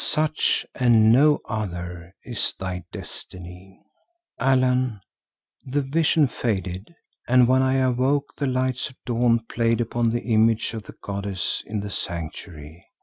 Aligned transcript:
Such 0.03 0.65
and 0.73 1.11
no 1.11 1.41
other 1.47 2.15
is 2.23 2.55
thy 2.59 2.83
destiny.' 2.91 3.83
"Allan, 4.39 4.99
the 5.63 5.83
vision 5.83 6.25
faded 6.27 6.95
and 7.27 7.47
when 7.47 7.61
I 7.61 7.75
awoke 7.75 8.33
the 8.39 8.47
lights 8.47 8.89
of 8.89 8.95
dawn 9.05 9.41
played 9.47 9.79
upon 9.79 10.09
the 10.09 10.21
image 10.23 10.73
of 10.73 10.81
the 10.85 10.95
goddess 11.03 11.61
in 11.67 11.81
the 11.81 11.91
sanctuary. 11.91 12.83